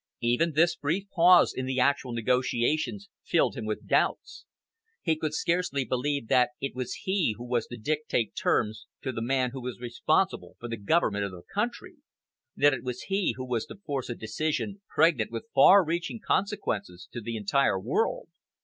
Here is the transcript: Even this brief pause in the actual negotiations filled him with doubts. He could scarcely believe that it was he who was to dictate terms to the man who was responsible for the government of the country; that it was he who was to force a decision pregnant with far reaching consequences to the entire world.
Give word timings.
Even 0.21 0.53
this 0.53 0.75
brief 0.75 1.07
pause 1.13 1.53
in 1.55 1.67
the 1.67 1.79
actual 1.79 2.11
negotiations 2.11 3.07
filled 3.23 3.55
him 3.55 3.65
with 3.67 3.85
doubts. 3.85 4.45
He 5.03 5.15
could 5.15 5.35
scarcely 5.35 5.85
believe 5.85 6.27
that 6.27 6.49
it 6.59 6.73
was 6.73 7.01
he 7.03 7.35
who 7.37 7.45
was 7.45 7.67
to 7.67 7.77
dictate 7.77 8.33
terms 8.35 8.87
to 9.03 9.11
the 9.11 9.21
man 9.21 9.51
who 9.51 9.61
was 9.61 9.79
responsible 9.79 10.55
for 10.59 10.67
the 10.67 10.77
government 10.81 11.25
of 11.25 11.31
the 11.31 11.43
country; 11.53 11.97
that 12.55 12.73
it 12.73 12.83
was 12.83 13.03
he 13.13 13.35
who 13.37 13.45
was 13.45 13.67
to 13.67 13.75
force 13.75 14.09
a 14.09 14.15
decision 14.15 14.81
pregnant 14.89 15.29
with 15.29 15.45
far 15.53 15.85
reaching 15.85 16.19
consequences 16.19 17.07
to 17.13 17.21
the 17.21 17.37
entire 17.37 17.79
world. 17.79 18.27